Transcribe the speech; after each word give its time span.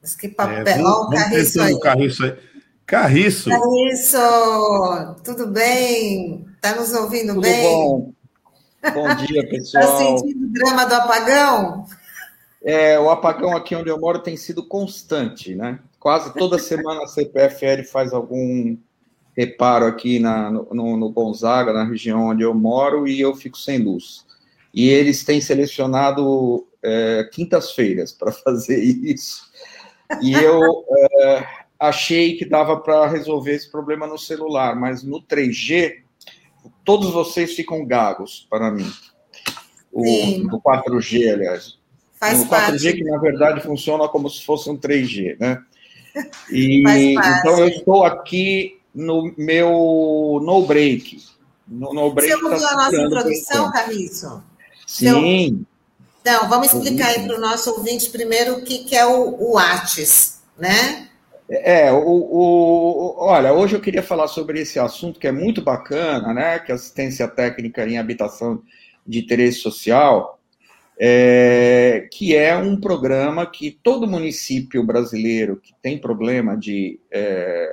Mas 0.00 0.14
que 0.14 0.28
papel. 0.28 0.66
É, 0.66 0.82
vamos, 0.82 1.14
Carriço 1.14 1.62
aí. 1.62 1.80
Carriço 1.80 2.24
aí. 2.24 2.36
Carriço. 2.86 3.50
Carriço, 3.50 4.18
tudo 5.22 5.48
bem? 5.48 6.46
Está 6.54 6.74
nos 6.74 6.92
ouvindo 6.94 7.34
tudo 7.34 7.42
bem? 7.42 7.62
Bom. 7.62 8.12
Bom 8.94 9.14
dia, 9.16 9.42
tá 9.44 9.50
pessoal. 9.50 9.84
Está 9.84 9.98
sentindo 9.98 10.46
o 10.46 10.52
drama 10.52 10.86
do 10.86 10.94
apagão? 10.94 11.86
É, 12.62 12.98
o 12.98 13.10
apagão 13.10 13.56
aqui 13.56 13.74
onde 13.74 13.90
eu 13.90 14.00
moro 14.00 14.20
tem 14.20 14.36
sido 14.36 14.66
constante, 14.66 15.54
né? 15.54 15.78
Quase 16.00 16.32
toda 16.34 16.58
semana 16.58 17.02
a 17.02 17.06
CPFL 17.06 17.84
faz 17.90 18.12
algum 18.12 18.76
reparo 19.36 19.86
aqui 19.86 20.18
na, 20.18 20.50
no, 20.50 20.96
no 20.96 21.10
Gonzaga, 21.10 21.72
na 21.72 21.84
região 21.84 22.28
onde 22.28 22.42
eu 22.42 22.54
moro, 22.54 23.06
e 23.06 23.20
eu 23.20 23.36
fico 23.36 23.56
sem 23.56 23.78
luz. 23.78 24.24
E 24.74 24.88
eles 24.88 25.24
têm 25.24 25.40
selecionado 25.40 26.66
é, 26.82 27.28
quintas-feiras 27.32 28.12
para 28.12 28.32
fazer 28.32 28.82
isso. 28.82 29.48
E 30.22 30.32
eu 30.32 30.84
é, 30.90 31.46
achei 31.78 32.36
que 32.36 32.44
dava 32.44 32.78
para 32.80 33.06
resolver 33.06 33.52
esse 33.52 33.70
problema 33.70 34.06
no 34.06 34.18
celular, 34.18 34.74
mas 34.74 35.02
no 35.02 35.22
3G, 35.22 36.02
todos 36.84 37.10
vocês 37.10 37.54
ficam 37.54 37.86
gagos 37.86 38.46
para 38.48 38.70
mim. 38.70 38.90
O, 39.92 40.04
no 40.38 40.60
4G, 40.60 41.32
aliás. 41.32 41.78
Faz 42.18 42.40
no 42.40 42.46
4G, 42.46 42.48
parte. 42.48 42.92
que 42.94 43.04
na 43.04 43.18
verdade 43.18 43.60
funciona 43.60 44.08
como 44.08 44.28
se 44.28 44.44
fosse 44.44 44.68
um 44.68 44.76
3G, 44.76 45.38
né? 45.38 45.62
E 46.50 46.82
então 46.82 47.60
eu 47.60 47.68
estou 47.68 48.02
aqui 48.04 48.80
no 48.92 49.32
meu 49.36 50.40
no 50.42 50.66
break. 50.66 51.22
No, 51.68 51.92
no 51.92 52.10
break 52.12 52.32
Você 52.32 52.44
ouviu 52.44 52.58
tá 52.60 52.72
a 52.72 52.76
nossa 52.76 53.02
introdução, 53.02 53.70
Carriço? 53.70 54.42
Sim. 54.86 55.64
Então, 56.28 56.46
vamos 56.46 56.74
explicar 56.74 57.06
aí 57.06 57.26
para 57.26 57.38
o 57.38 57.40
nosso 57.40 57.70
ouvinte 57.70 58.10
primeiro 58.10 58.58
o 58.58 58.62
que, 58.62 58.84
que 58.84 58.94
é 58.94 59.06
o, 59.06 59.52
o 59.52 59.56
ATES, 59.56 60.42
né? 60.58 61.08
É, 61.48 61.90
o, 61.90 62.04
o, 62.04 63.14
olha, 63.16 63.54
hoje 63.54 63.74
eu 63.74 63.80
queria 63.80 64.02
falar 64.02 64.28
sobre 64.28 64.60
esse 64.60 64.78
assunto 64.78 65.18
que 65.18 65.26
é 65.26 65.32
muito 65.32 65.62
bacana, 65.62 66.34
né? 66.34 66.58
Que 66.58 66.70
é 66.70 66.74
assistência 66.74 67.26
técnica 67.26 67.88
em 67.88 67.96
habitação 67.96 68.62
de 69.06 69.20
interesse 69.20 69.60
social, 69.60 70.38
é, 71.00 72.06
que 72.12 72.36
é 72.36 72.54
um 72.54 72.78
programa 72.78 73.46
que 73.46 73.70
todo 73.82 74.06
município 74.06 74.84
brasileiro 74.84 75.56
que 75.56 75.72
tem 75.80 75.98
problema 75.98 76.58
de, 76.58 77.00
é, 77.10 77.70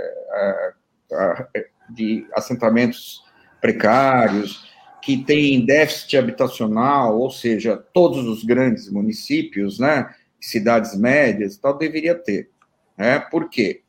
de 1.89 2.25
assentamentos 2.33 3.21
precários, 3.59 4.65
que 5.05 5.23
tem 5.23 5.63
déficit 5.63 6.17
habitacional, 6.17 7.19
ou 7.19 7.29
seja, 7.29 7.77
todos 7.93 8.25
os 8.25 8.43
grandes 8.43 8.89
municípios, 8.91 9.77
né, 9.77 10.11
cidades 10.41 10.97
médias, 10.97 11.57
tal, 11.57 11.77
deveria 11.77 12.15
ter. 12.15 12.49
Né? 12.97 13.19
Por 13.19 13.47
quê? 13.47 13.83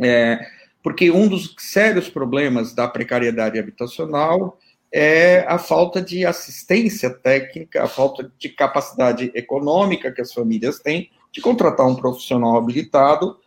É, 0.00 0.40
porque 0.82 1.10
um 1.10 1.28
dos 1.28 1.54
sérios 1.58 2.08
problemas 2.08 2.72
da 2.72 2.88
precariedade 2.88 3.58
habitacional 3.58 4.58
é 4.90 5.44
a 5.46 5.58
falta 5.58 6.00
de 6.00 6.24
assistência 6.24 7.10
técnica, 7.10 7.84
a 7.84 7.86
falta 7.86 8.32
de 8.38 8.48
capacidade 8.48 9.30
econômica 9.34 10.10
que 10.10 10.22
as 10.22 10.32
famílias 10.32 10.78
têm 10.78 11.10
de 11.30 11.42
contratar 11.42 11.86
um 11.86 11.96
profissional 11.96 12.56
habilitado 12.56 13.38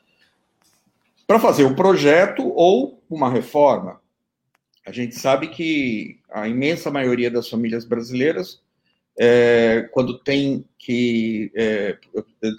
para 1.25 1.39
fazer 1.39 1.63
um 1.63 1.73
projeto 1.73 2.47
ou 2.55 3.01
uma 3.09 3.31
reforma. 3.31 3.99
A 4.85 4.91
gente 4.91 5.15
sabe 5.15 5.47
que 5.47 6.19
a 6.29 6.47
imensa 6.47 6.91
maioria 6.91 7.31
das 7.31 7.49
famílias 7.49 7.85
brasileiras, 7.85 8.61
é, 9.17 9.87
quando 9.93 10.19
tem 10.19 10.65
que 10.77 11.51
é, 11.55 11.97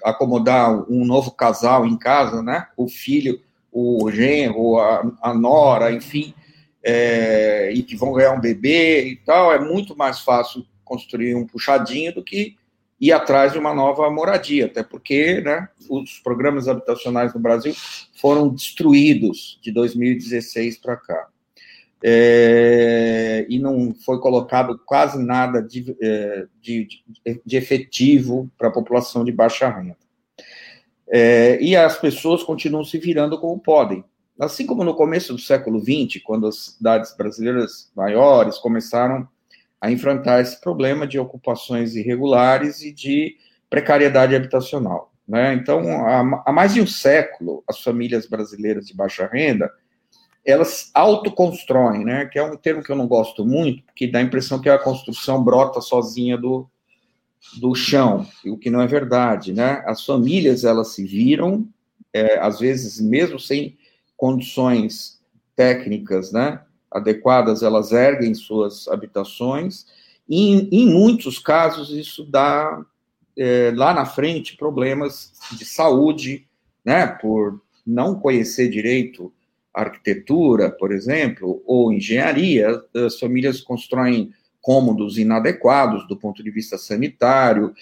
acomodar 0.02 0.90
um 0.90 1.04
novo 1.04 1.32
casal 1.32 1.86
em 1.86 1.98
casa, 1.98 2.42
né, 2.42 2.66
o 2.76 2.88
filho, 2.88 3.42
o 3.70 4.10
genro, 4.10 4.78
a, 4.78 5.12
a 5.20 5.34
nora, 5.34 5.92
enfim, 5.92 6.32
é, 6.82 7.70
e 7.72 7.82
que 7.82 7.96
vão 7.96 8.12
ganhar 8.12 8.32
um 8.32 8.40
bebê 8.40 9.06
e 9.06 9.16
tal, 9.16 9.52
é 9.52 9.58
muito 9.58 9.94
mais 9.94 10.20
fácil 10.20 10.64
construir 10.82 11.34
um 11.34 11.46
puxadinho 11.46 12.14
do 12.14 12.24
que 12.24 12.56
ir 12.98 13.12
atrás 13.12 13.52
de 13.52 13.58
uma 13.58 13.74
nova 13.74 14.08
moradia, 14.10 14.66
até 14.66 14.82
porque 14.82 15.42
né, 15.42 15.68
os 15.90 16.20
programas 16.20 16.68
habitacionais 16.68 17.34
no 17.34 17.40
Brasil 17.40 17.74
foram 18.18 18.48
destruídos 18.48 19.58
de 19.60 19.70
2016 19.72 20.78
para 20.78 20.96
cá 20.96 21.28
é, 22.06 23.46
e 23.48 23.58
não 23.58 23.94
foi 23.94 24.20
colocado 24.20 24.78
quase 24.84 25.18
nada 25.24 25.62
de, 25.62 25.96
é, 26.02 26.46
de, 26.60 26.86
de 27.46 27.56
efetivo 27.56 28.50
para 28.58 28.68
a 28.68 28.72
população 28.72 29.24
de 29.24 29.32
baixa 29.32 29.70
renda. 29.70 29.96
É, 31.08 31.58
e 31.62 31.74
as 31.74 31.98
pessoas 31.98 32.42
continuam 32.42 32.84
se 32.84 32.98
virando 32.98 33.40
como 33.40 33.58
podem. 33.58 34.04
Assim 34.38 34.66
como 34.66 34.84
no 34.84 34.94
começo 34.94 35.32
do 35.32 35.38
século 35.38 35.80
XX, 35.80 36.22
quando 36.22 36.46
as 36.46 36.74
cidades 36.76 37.16
brasileiras 37.16 37.90
maiores 37.96 38.58
começaram 38.58 39.26
a 39.80 39.90
enfrentar 39.90 40.42
esse 40.42 40.60
problema 40.60 41.06
de 41.06 41.18
ocupações 41.18 41.96
irregulares 41.96 42.82
e 42.82 42.92
de 42.92 43.36
precariedade 43.70 44.36
habitacional. 44.36 45.10
Né? 45.26 45.54
Então, 45.54 45.80
há, 46.06 46.42
há 46.44 46.52
mais 46.52 46.74
de 46.74 46.82
um 46.82 46.86
século, 46.86 47.64
as 47.66 47.80
famílias 47.80 48.26
brasileiras 48.26 48.86
de 48.86 48.94
baixa 48.94 49.26
renda 49.26 49.72
elas 50.44 50.90
autoconstroem, 50.92 52.04
né? 52.04 52.26
Que 52.26 52.38
é 52.38 52.42
um 52.42 52.56
termo 52.56 52.82
que 52.82 52.92
eu 52.92 52.96
não 52.96 53.08
gosto 53.08 53.44
muito, 53.44 53.82
porque 53.84 54.06
dá 54.06 54.18
a 54.18 54.22
impressão 54.22 54.60
que 54.60 54.68
a 54.68 54.78
construção 54.78 55.42
brota 55.42 55.80
sozinha 55.80 56.36
do, 56.36 56.68
do 57.58 57.74
chão, 57.74 58.26
o 58.44 58.56
que 58.56 58.70
não 58.70 58.80
é 58.80 58.86
verdade, 58.86 59.52
né? 59.52 59.82
As 59.86 60.04
famílias, 60.04 60.64
elas 60.64 60.94
se 60.94 61.04
viram, 61.04 61.66
é, 62.12 62.38
às 62.38 62.60
vezes, 62.60 63.00
mesmo 63.00 63.38
sem 63.38 63.76
condições 64.16 65.20
técnicas, 65.56 66.30
né? 66.30 66.60
Adequadas, 66.90 67.62
elas 67.62 67.90
erguem 67.90 68.34
suas 68.34 68.86
habitações, 68.88 69.86
e 70.28 70.68
em, 70.70 70.86
muitos 70.86 71.38
casos 71.38 71.90
isso 71.90 72.24
dá, 72.24 72.84
é, 73.36 73.72
lá 73.74 73.92
na 73.92 74.06
frente, 74.06 74.56
problemas 74.56 75.32
de 75.52 75.64
saúde, 75.64 76.46
né? 76.84 77.06
Por 77.06 77.60
não 77.86 78.14
conhecer 78.14 78.68
direito 78.68 79.32
arquitetura, 79.74 80.70
por 80.70 80.92
exemplo, 80.92 81.62
ou 81.66 81.92
engenharia, 81.92 82.80
as 82.94 83.18
famílias 83.18 83.60
constroem 83.60 84.32
cômodos 84.62 85.18
inadequados 85.18 86.06
do 86.06 86.16
ponto 86.16 86.42
de 86.42 86.50
vista 86.50 86.78
sanitário, 86.78 87.74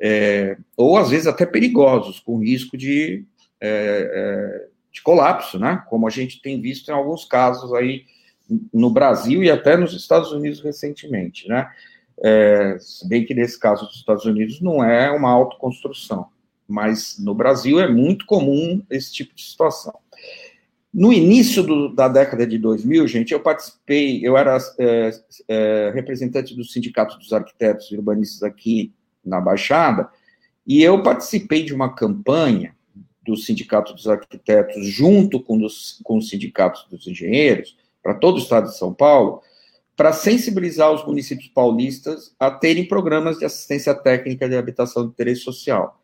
é, 0.00 0.56
ou 0.76 0.96
às 0.96 1.10
vezes 1.10 1.26
até 1.26 1.44
perigosos, 1.44 2.20
com 2.20 2.38
risco 2.38 2.78
de, 2.78 3.24
é, 3.60 4.10
é, 4.10 4.68
de 4.90 5.02
colapso, 5.02 5.58
né? 5.58 5.84
Como 5.90 6.06
a 6.06 6.10
gente 6.10 6.40
tem 6.40 6.60
visto 6.60 6.88
em 6.88 6.94
alguns 6.94 7.26
casos 7.26 7.74
aí 7.74 8.04
no 8.72 8.90
Brasil 8.90 9.44
e 9.44 9.50
até 9.50 9.76
nos 9.76 9.92
Estados 9.92 10.32
Unidos 10.32 10.60
recentemente, 10.60 11.46
né? 11.46 11.70
É, 12.22 12.76
se 12.78 13.06
bem 13.08 13.24
que 13.24 13.34
nesse 13.34 13.58
caso 13.58 13.86
dos 13.86 13.96
Estados 13.96 14.24
Unidos 14.24 14.60
não 14.60 14.84
é 14.84 15.10
uma 15.10 15.30
autoconstrução, 15.30 16.28
mas 16.66 17.18
no 17.18 17.34
Brasil 17.34 17.80
é 17.80 17.88
muito 17.88 18.24
comum 18.24 18.82
esse 18.90 19.12
tipo 19.12 19.34
de 19.34 19.42
situação. 19.42 19.94
No 20.92 21.12
início 21.12 21.62
do, 21.62 21.94
da 21.94 22.08
década 22.08 22.44
de 22.46 22.58
2000, 22.58 23.06
gente, 23.06 23.32
eu 23.32 23.40
participei, 23.40 24.20
eu 24.26 24.36
era 24.36 24.58
é, 24.78 25.10
é, 25.46 25.92
representante 25.94 26.54
do 26.54 26.64
Sindicato 26.64 27.16
dos 27.16 27.32
Arquitetos 27.32 27.90
e 27.90 27.96
Urbanistas 27.96 28.42
aqui 28.42 28.92
na 29.24 29.40
Baixada, 29.40 30.08
e 30.66 30.82
eu 30.82 31.02
participei 31.02 31.62
de 31.62 31.72
uma 31.72 31.94
campanha 31.94 32.74
do 33.22 33.36
Sindicato 33.36 33.94
dos 33.94 34.08
Arquitetos, 34.08 34.84
junto 34.86 35.40
com, 35.40 35.64
os, 35.64 36.00
com 36.02 36.18
os 36.18 36.28
sindicatos 36.28 36.86
dos 36.90 37.06
engenheiros, 37.06 37.76
para 38.02 38.14
todo 38.14 38.36
o 38.36 38.40
estado 38.40 38.68
de 38.68 38.76
São 38.76 38.92
Paulo, 38.92 39.42
para 39.96 40.12
sensibilizar 40.12 40.90
os 40.90 41.06
municípios 41.06 41.48
paulistas 41.48 42.34
a 42.40 42.50
terem 42.50 42.88
programas 42.88 43.38
de 43.38 43.44
assistência 43.44 43.94
técnica 43.94 44.48
de 44.48 44.56
habitação 44.56 45.04
de 45.04 45.10
interesse 45.10 45.42
social. 45.42 46.00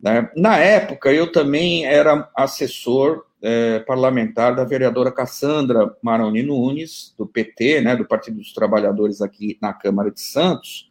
Né? 0.00 0.30
Na 0.34 0.56
época, 0.56 1.12
eu 1.12 1.30
também 1.30 1.84
era 1.84 2.28
assessor 2.34 3.27
é, 3.42 3.78
parlamentar 3.80 4.54
da 4.54 4.64
vereadora 4.64 5.12
Cassandra 5.12 5.96
Maroni 6.02 6.42
Nunes, 6.42 7.14
do 7.16 7.26
PT, 7.26 7.80
né, 7.80 7.96
do 7.96 8.04
Partido 8.04 8.38
dos 8.38 8.52
Trabalhadores 8.52 9.20
aqui 9.20 9.58
na 9.60 9.72
Câmara 9.72 10.10
de 10.10 10.20
Santos, 10.20 10.90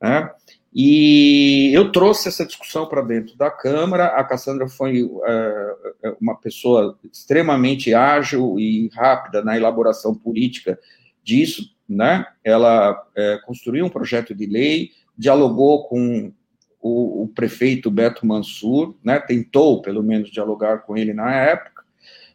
né, 0.00 0.30
e 0.72 1.72
eu 1.74 1.90
trouxe 1.90 2.28
essa 2.28 2.46
discussão 2.46 2.86
para 2.86 3.02
dentro 3.02 3.36
da 3.36 3.50
Câmara. 3.50 4.06
A 4.06 4.22
Cassandra 4.22 4.68
foi 4.68 5.10
é, 5.24 5.74
é, 6.04 6.16
uma 6.20 6.36
pessoa 6.36 6.96
extremamente 7.12 7.92
ágil 7.92 8.58
e 8.58 8.88
rápida 8.94 9.42
na 9.42 9.56
elaboração 9.56 10.14
política 10.14 10.78
disso, 11.24 11.74
né? 11.88 12.24
Ela 12.44 13.04
é, 13.16 13.40
construiu 13.44 13.84
um 13.84 13.90
projeto 13.90 14.32
de 14.32 14.46
lei, 14.46 14.90
dialogou 15.18 15.88
com 15.88 16.32
o, 16.80 17.24
o, 17.24 17.28
prefeito 17.28 17.90
Beto 17.90 18.24
Mansur, 18.24 18.94
né? 19.02 19.18
Tentou, 19.18 19.82
pelo 19.82 20.04
menos, 20.04 20.30
dialogar 20.30 20.82
com 20.82 20.96
ele 20.96 21.12
na 21.12 21.34
época 21.34 21.79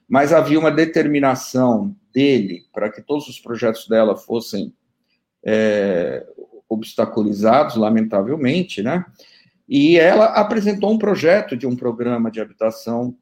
mas 0.08 0.34
havia 0.34 0.60
uma 0.60 0.72
determinação 0.72 1.96
dele 2.14 2.66
para 2.74 2.90
que 2.90 3.02
todos 3.02 3.28
os 3.28 3.40
projetos 3.40 3.88
dela 3.88 4.16
fossem 4.16 4.74
é, 5.44 6.26
obstaculizados, 6.70 7.76
lamentavelmente, 7.76 8.82
né? 8.82 9.06
E 9.68 9.98
ela 9.98 10.26
apresentou 10.26 10.92
um 10.92 10.98
projeto 10.98 11.58
de 11.58 11.66
um 11.66 11.76
programa 11.76 12.30
de 12.30 12.40
habitação 12.40 13.16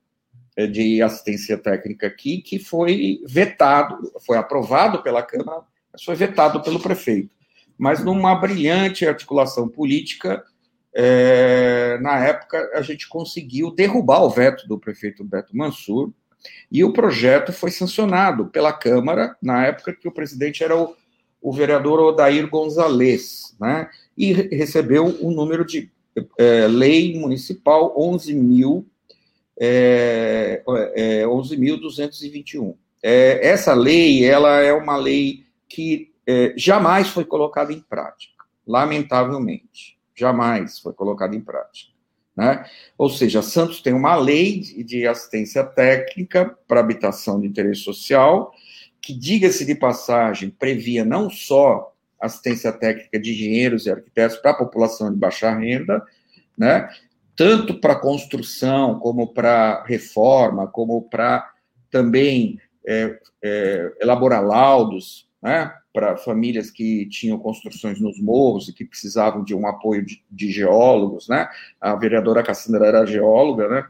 eh, 0.56 0.68
de 0.68 1.02
assistência 1.02 1.58
técnica 1.58 2.06
aqui, 2.06 2.42
que 2.42 2.60
foi 2.60 3.22
vetado, 3.26 4.12
foi 4.26 4.38
aprovado 4.38 5.02
pela 5.02 5.24
Câmara, 5.24 5.62
mas 5.92 6.04
foi 6.04 6.16
vetado 6.16 6.62
pelo 6.62 6.82
prefeito. 6.82 7.34
Mas 7.78 8.04
numa 8.04 8.36
brilhante 8.36 9.08
articulação 9.08 9.68
política, 9.70 10.44
é, 10.94 11.98
na 12.02 12.20
época 12.24 12.72
a 12.76 12.82
gente 12.82 13.08
conseguiu 13.08 13.72
derrubar 13.72 14.24
o 14.24 14.30
veto 14.30 14.68
do 14.68 14.78
prefeito 14.78 15.24
Beto 15.24 15.56
Mansur, 15.56 16.14
e 16.72 16.84
o 16.84 16.94
projeto 16.94 17.54
foi 17.54 17.72
sancionado 17.72 18.48
pela 18.48 18.74
Câmara, 18.74 19.36
na 19.42 19.66
época 19.66 19.94
que 19.94 20.08
o 20.08 20.12
presidente 20.12 20.64
era 20.64 20.76
o, 20.76 20.96
o 21.42 21.52
vereador 21.52 22.00
Odair 22.00 22.50
Gonzalez, 22.50 23.56
né? 23.60 23.90
e 24.18 24.34
recebeu 24.34 25.06
o 25.22 25.32
número 25.32 25.66
de 25.66 25.92
é, 26.38 26.68
lei 26.68 27.18
municipal 27.20 27.94
11 27.98 28.34
mil 28.34 28.86
é, 29.60 30.64
é, 30.96 31.24
11.221. 31.24 32.76
É, 33.02 33.48
essa 33.48 33.74
lei, 33.74 34.26
ela 34.26 34.60
é 34.62 34.74
uma 34.74 34.96
lei 34.96 35.46
que 35.68 36.12
é, 36.26 36.54
jamais 36.56 37.10
foi 37.10 37.26
colocada 37.26 37.74
em 37.74 37.82
prática, 37.82 38.44
lamentavelmente, 38.66 39.98
jamais 40.16 40.80
foi 40.80 40.94
colocada 40.94 41.36
em 41.36 41.42
prática. 41.42 41.93
Né? 42.36 42.66
Ou 42.98 43.10
seja, 43.10 43.42
Santos 43.42 43.82
tem 43.82 43.94
uma 43.94 44.16
lei 44.16 44.60
de 44.60 45.08
assistência 45.08 45.64
técnica 45.64 46.58
para 46.68 46.80
habitação 46.80 47.40
de 47.40 47.48
interesse 47.48 47.82
social, 47.82 48.52
que, 49.02 49.14
diga-se 49.14 49.66
de 49.66 49.76
passagem, 49.76 50.50
previa 50.50 51.06
não 51.06 51.30
só 51.30 51.94
assistência 52.20 52.72
técnica 52.72 53.20
de 53.20 53.32
engenheiros 53.32 53.86
e 53.86 53.92
arquitetos 53.92 54.38
para 54.38 54.52
a 54.52 54.58
população 54.58 55.12
de 55.12 55.18
baixa 55.18 55.54
renda, 55.54 56.02
né? 56.58 56.90
tanto 57.36 57.80
para 57.80 57.96
construção, 57.96 59.00
como 59.00 59.34
para 59.34 59.84
reforma, 59.84 60.68
como 60.68 61.02
para 61.02 61.52
também 61.90 62.60
é, 62.88 63.20
é, 63.44 63.94
elaborar 64.02 64.44
laudos 64.44 65.28
né, 65.44 65.74
para 65.92 66.16
famílias 66.16 66.72
que 66.72 67.06
tinham 67.08 67.38
construções 67.38 68.00
nos 68.00 68.18
morros 68.20 68.70
e 68.70 68.74
que 68.74 68.86
precisavam 68.86 69.44
de 69.44 69.54
um 69.54 69.68
apoio 69.68 70.06
de, 70.06 70.24
de 70.32 70.50
geólogos. 70.50 71.28
Né? 71.28 71.50
A 71.82 71.96
vereadora 71.96 72.42
Cassandra 72.42 72.88
era 72.88 73.06
geóloga, 73.06 73.68
né? 73.68 73.86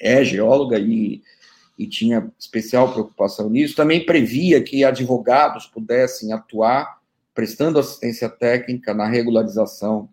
é 0.00 0.24
geóloga 0.24 0.78
e, 0.78 1.20
e 1.76 1.86
tinha 1.88 2.30
especial 2.38 2.92
preocupação 2.92 3.50
nisso. 3.50 3.74
Também 3.74 4.06
previa 4.06 4.62
que 4.62 4.84
advogados 4.84 5.66
pudessem 5.66 6.32
atuar 6.32 6.98
prestando 7.34 7.78
assistência 7.80 8.28
técnica 8.28 8.94
na 8.94 9.06
regularização 9.06 10.08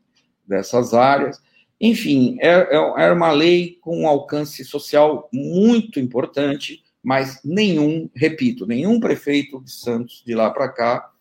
dessas 0.47 0.95
áreas. 0.95 1.39
Enfim, 1.79 2.37
era 2.39 2.67
é, 2.71 2.75
é, 2.75 3.07
é 3.07 3.11
uma 3.11 3.31
lei 3.31 3.77
com 3.81 4.01
um 4.01 4.07
alcance 4.07 4.65
social 4.65 5.29
muito 5.31 5.99
importante, 5.99 6.83
mas 7.05 7.39
nenhum, 7.45 8.09
repito, 8.15 8.65
nenhum 8.65 8.99
prefeito 8.99 9.61
de 9.63 9.71
Santos 9.71 10.23
de 10.25 10.33
lá 10.33 10.49
para 10.49 10.67
cá 10.67 11.11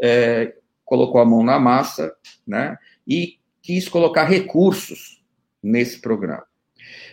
é, 0.00 0.54
colocou 0.84 1.20
a 1.20 1.24
mão 1.24 1.42
na 1.42 1.58
massa, 1.58 2.14
né? 2.46 2.78
E 3.06 3.38
quis 3.60 3.86
colocar 3.86 4.24
recursos 4.24 5.22
nesse 5.62 6.00
programa. 6.00 6.44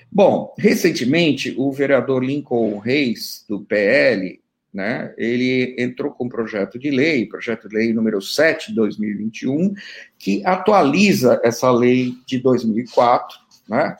Bom, 0.10 0.56
recentemente 0.58 1.54
o 1.58 1.72
vereador 1.74 2.24
Lincoln 2.24 2.78
Reis 2.80 3.46
do 3.50 3.62
PL 3.62 4.42
né, 4.74 5.14
ele 5.18 5.76
entrou 5.78 6.12
com 6.12 6.26
um 6.26 6.30
projeto 6.30 6.80
de 6.80 6.90
lei, 6.90 7.26
projeto 7.26 7.68
de 7.68 7.76
lei 7.76 7.92
número 7.92 8.22
7 8.22 8.70
de 8.70 8.76
2021, 8.76 9.74
que 10.18 10.42
atualiza 10.46 11.42
essa 11.44 11.70
lei 11.70 12.14
de 12.26 12.40
2004, 12.40 13.38
né, 13.68 13.98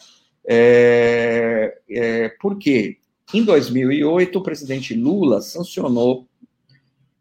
é, 0.48 1.78
é, 1.90 2.30
por 2.40 2.58
quê? 2.58 2.98
Em 3.34 3.44
2008, 3.44 4.38
o 4.38 4.44
presidente 4.44 4.94
Lula 4.94 5.42
sancionou 5.42 6.28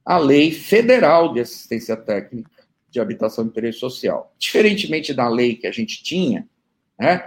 a 0.04 0.18
Lei 0.18 0.50
Federal 0.50 1.32
de 1.32 1.40
Assistência 1.40 1.96
Técnica 1.96 2.50
de 2.90 2.98
Habitação 2.98 3.44
de 3.44 3.50
Interesse 3.50 3.78
Social. 3.78 4.34
Diferentemente 4.36 5.14
da 5.14 5.28
lei 5.28 5.54
que 5.54 5.68
a 5.68 5.70
gente 5.70 6.02
tinha, 6.02 6.48
né, 6.98 7.24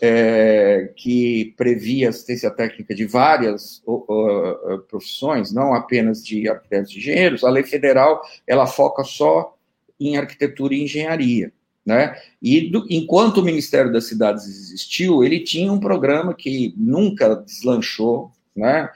é, 0.00 0.92
que 0.96 1.52
previa 1.56 2.08
assistência 2.08 2.50
técnica 2.50 2.94
de 2.94 3.04
várias 3.04 3.82
uh, 3.84 4.78
profissões, 4.88 5.52
não 5.52 5.74
apenas 5.74 6.24
de 6.24 6.48
arquitetos 6.48 6.92
e 6.92 6.98
engenheiros, 6.98 7.44
a 7.44 7.50
lei 7.50 7.64
federal 7.64 8.22
ela 8.46 8.66
foca 8.66 9.04
só 9.04 9.56
em 9.98 10.16
arquitetura 10.16 10.74
e 10.74 10.84
engenharia. 10.84 11.52
Né? 11.90 12.16
E 12.40 12.70
do, 12.70 12.86
enquanto 12.88 13.38
o 13.38 13.44
Ministério 13.44 13.92
das 13.92 14.04
Cidades 14.04 14.46
existiu, 14.46 15.24
ele 15.24 15.40
tinha 15.40 15.72
um 15.72 15.80
programa 15.80 16.32
que 16.32 16.72
nunca 16.76 17.34
deslanchou, 17.34 18.30
né? 18.54 18.88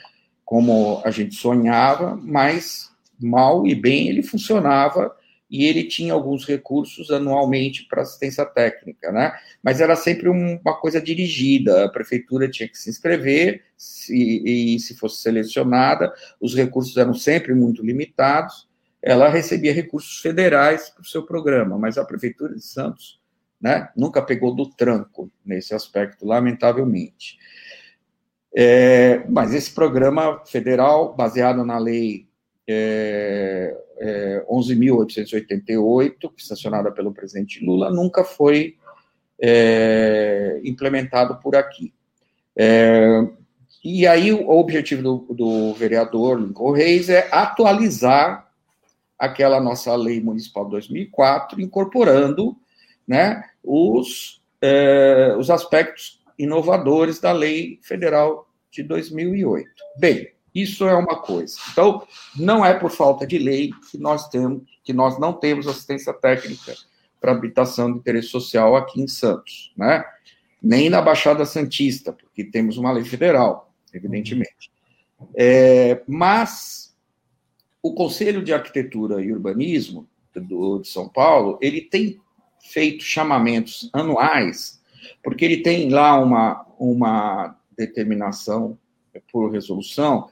como 0.45 1.03
a 1.05 1.11
gente 1.11 1.35
sonhava, 1.35 2.17
mas 2.23 2.93
mal 3.21 3.67
e 3.67 3.75
bem 3.75 4.09
ele 4.09 4.23
funcionava 4.23 5.13
e 5.51 5.65
ele 5.65 5.83
tinha 5.83 6.13
alguns 6.13 6.45
recursos 6.45 7.11
anualmente 7.11 7.85
para 7.89 8.03
assistência 8.03 8.47
técnica, 8.47 9.11
né? 9.11 9.33
Mas 9.61 9.81
era 9.81 9.97
sempre 9.97 10.29
uma 10.29 10.75
coisa 10.81 11.01
dirigida, 11.01 11.85
a 11.85 11.89
prefeitura 11.89 12.49
tinha 12.49 12.69
que 12.69 12.79
se 12.79 12.91
inscrever, 12.91 13.65
se, 13.77 14.15
e 14.15 14.79
se 14.79 14.95
fosse 14.95 15.21
selecionada, 15.21 16.13
os 16.41 16.55
recursos 16.55 16.97
eram 16.97 17.15
sempre 17.15 17.55
muito 17.55 17.85
limitados, 17.85 18.69
ela 19.05 19.29
recebia 19.29 19.73
recursos 19.73 20.19
federais 20.19 20.89
para 20.89 21.03
o 21.03 21.07
seu 21.07 21.23
programa, 21.23 21.77
mas 21.79 21.99
a 21.99 22.05
prefeitura 22.07 22.55
de 22.55 22.65
Santos 22.65 23.21
né, 23.61 23.91
nunca 23.95 24.23
pegou 24.23 24.55
do 24.55 24.67
tranco 24.67 25.31
nesse 25.45 25.75
aspecto, 25.75 26.27
lamentavelmente. 26.27 27.39
É, 28.57 29.23
mas 29.29 29.53
esse 29.53 29.71
programa 29.71 30.43
federal, 30.47 31.15
baseado 31.15 31.67
na 31.67 31.77
lei 31.77 32.27
é, 32.67 33.77
é, 33.99 34.45
11.888, 34.51 36.33
sancionada 36.39 36.91
pelo 36.91 37.13
presidente 37.13 37.63
Lula, 37.63 37.91
nunca 37.91 38.25
foi 38.25 38.77
é, 39.39 40.63
implementado 40.65 41.39
por 41.41 41.55
aqui. 41.55 41.93
É, 42.57 43.23
e 43.85 44.07
aí 44.07 44.33
o 44.33 44.49
objetivo 44.49 45.03
do, 45.03 45.35
do 45.35 45.75
vereador 45.75 46.41
Lincoln 46.41 46.73
Reis 46.73 47.11
é 47.11 47.29
atualizar 47.31 48.44
aquela 49.19 49.61
nossa 49.61 49.95
lei 49.95 50.21
municipal 50.21 50.65
de 50.65 50.73
2004, 50.73 51.61
incorporando 51.61 52.57
né, 53.07 53.45
os, 53.63 54.43
é, 54.61 55.35
os 55.39 55.51
aspectos 55.51 56.23
inovadores 56.39 57.21
da 57.21 57.33
lei 57.33 57.79
federal 57.83 58.49
de 58.71 58.83
2008. 58.83 59.71
Bem, 59.99 60.33
isso 60.55 60.87
é 60.87 60.95
uma 60.95 61.21
coisa. 61.21 61.57
Então, 61.73 62.07
não 62.37 62.65
é 62.65 62.75
por 62.75 62.91
falta 62.91 63.27
de 63.27 63.39
lei 63.39 63.71
que 63.91 63.99
nós 63.99 64.29
temos, 64.29 64.63
que 64.83 64.93
nós 64.93 65.19
não 65.19 65.33
temos 65.33 65.67
assistência 65.67 66.13
técnica 66.13 66.75
para 67.21 67.33
habitação 67.33 67.93
de 67.93 67.99
interesse 67.99 68.29
social 68.29 68.77
aqui 68.77 69.01
em 69.01 69.09
Santos, 69.09 69.73
né? 69.77 70.05
Nem 70.63 70.89
na 70.89 71.03
Baixada 71.03 71.45
Santista, 71.45 72.13
porque 72.13 72.45
temos 72.45 72.79
uma 72.79 72.93
lei 72.93 73.05
federal, 73.05 73.73
evidentemente. 73.93 74.71
É, 75.35 76.03
mas 76.07 76.94
o 77.85 77.93
Conselho 77.93 78.43
de 78.43 78.51
Arquitetura 78.51 79.23
e 79.23 79.31
Urbanismo 79.31 80.09
do, 80.35 80.79
de 80.79 80.89
São 80.89 81.07
Paulo, 81.07 81.59
ele 81.61 81.83
tem 81.83 82.19
feito 82.59 83.05
chamamentos 83.05 83.91
anuais, 83.93 84.81
porque 85.23 85.45
ele 85.45 85.59
tem 85.59 85.91
lá 85.91 86.19
uma, 86.19 86.65
uma 86.79 87.55
determinação 87.77 88.79
por 89.31 89.53
resolução 89.53 90.31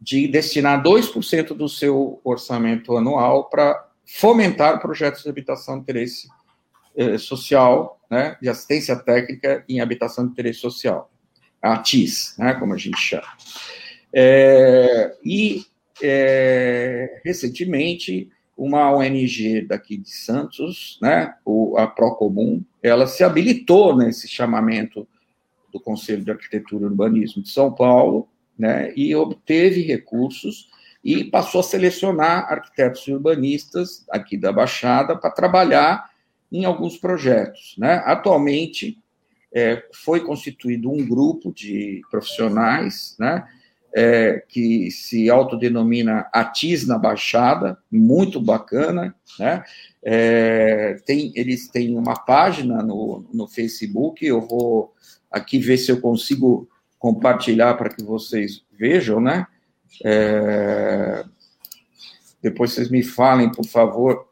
de 0.00 0.28
destinar 0.28 0.80
2% 0.80 1.48
do 1.54 1.68
seu 1.68 2.20
orçamento 2.22 2.96
anual 2.96 3.50
para 3.50 3.84
fomentar 4.06 4.80
projetos 4.80 5.24
de 5.24 5.28
habitação 5.28 5.74
de 5.74 5.80
interesse 5.80 6.28
eh, 6.96 7.18
social, 7.18 8.00
né, 8.08 8.38
de 8.40 8.48
assistência 8.48 8.94
técnica 8.94 9.64
em 9.68 9.80
habitação 9.80 10.24
de 10.24 10.30
interesse 10.30 10.60
social, 10.60 11.10
a 11.60 11.78
TIS, 11.78 12.36
né, 12.38 12.54
como 12.54 12.74
a 12.74 12.78
gente 12.78 12.98
chama. 12.98 13.26
É, 14.14 15.16
e, 15.24 15.64
é, 16.00 17.20
recentemente, 17.24 18.30
uma 18.56 18.94
ONG 18.94 19.62
daqui 19.62 19.96
de 19.96 20.10
Santos, 20.10 20.98
né, 21.02 21.34
a 21.76 21.86
Procomum, 21.86 22.62
ela 22.82 23.06
se 23.06 23.24
habilitou 23.24 23.96
nesse 23.96 24.28
chamamento 24.28 25.06
do 25.72 25.80
Conselho 25.80 26.22
de 26.22 26.30
Arquitetura 26.30 26.84
e 26.84 26.86
Urbanismo 26.86 27.42
de 27.42 27.48
São 27.48 27.72
Paulo, 27.72 28.28
né, 28.58 28.92
e 28.94 29.14
obteve 29.16 29.82
recursos 29.82 30.70
e 31.02 31.24
passou 31.24 31.60
a 31.60 31.64
selecionar 31.64 32.52
arquitetos 32.52 33.08
e 33.08 33.12
urbanistas 33.12 34.04
aqui 34.08 34.36
da 34.36 34.52
Baixada 34.52 35.16
para 35.16 35.30
trabalhar 35.30 36.10
em 36.50 36.64
alguns 36.64 36.96
projetos. 36.96 37.74
Né? 37.76 38.02
Atualmente, 38.04 38.98
é, 39.52 39.82
foi 39.92 40.20
constituído 40.20 40.90
um 40.90 41.04
grupo 41.04 41.52
de 41.52 42.02
profissionais, 42.10 43.16
né, 43.18 43.44
é, 43.94 44.42
que 44.48 44.90
se 44.90 45.28
autodenomina 45.30 46.28
Atis 46.32 46.86
na 46.86 46.98
Baixada, 46.98 47.78
muito 47.90 48.40
bacana, 48.40 49.14
né? 49.38 49.64
É, 50.04 50.94
tem, 51.06 51.32
eles 51.34 51.68
têm 51.68 51.96
uma 51.96 52.14
página 52.14 52.82
no, 52.82 53.24
no 53.32 53.46
Facebook, 53.46 54.24
eu 54.24 54.40
vou 54.40 54.92
aqui 55.30 55.58
ver 55.58 55.76
se 55.78 55.92
eu 55.92 56.00
consigo 56.00 56.68
compartilhar 56.98 57.74
para 57.74 57.90
que 57.90 58.02
vocês 58.02 58.64
vejam, 58.72 59.20
né? 59.20 59.46
É, 60.04 61.24
depois 62.42 62.72
vocês 62.72 62.88
me 62.88 63.02
falem, 63.02 63.52
por 63.52 63.66
favor, 63.66 64.28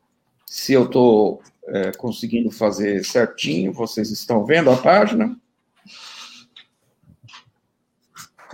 se 0.46 0.72
eu 0.72 0.84
estou 0.84 1.40
é, 1.70 1.92
conseguindo 1.92 2.50
fazer 2.50 3.04
certinho. 3.04 3.72
Vocês 3.72 4.10
estão 4.10 4.44
vendo 4.44 4.70
a 4.70 4.76
página? 4.76 5.36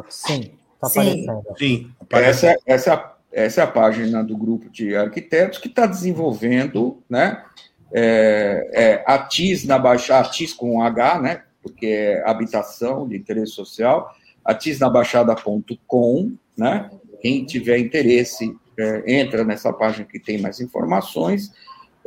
Sim, 0.09 0.53
está 0.77 1.01
aparecendo. 1.01 1.43
Sim, 1.59 1.91
essa, 2.11 2.57
essa, 2.67 2.93
é 2.93 3.45
essa 3.45 3.61
é 3.61 3.65
a 3.65 3.67
página 3.67 4.25
do 4.25 4.37
grupo 4.37 4.71
de 4.71 4.97
arquitetos 4.97 5.59
que 5.59 5.69
está 5.69 5.85
desenvolvendo, 5.85 7.03
né? 7.09 7.45
É, 7.93 8.71
é, 8.73 9.05
ATIS 9.07 9.65
na 9.65 9.79
Baixada, 9.79 10.27
ATIS 10.27 10.53
com 10.55 10.83
H, 10.83 11.21
né? 11.21 11.43
Porque 11.63 11.87
é 11.87 12.23
habitação 12.29 13.07
de 13.07 13.17
interesse 13.17 13.53
social, 13.53 14.11
atisnabaixada.com, 14.45 16.33
né? 16.57 16.91
Quem 17.21 17.45
tiver 17.45 17.79
interesse, 17.79 18.57
é, 18.79 19.21
entra 19.21 19.45
nessa 19.45 19.73
página 19.73 20.07
que 20.07 20.19
tem 20.19 20.39
mais 20.39 20.61
informações. 20.61 21.53